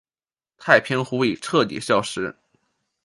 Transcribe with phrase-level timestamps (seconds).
[0.57, 2.35] 太平湖已彻底消失。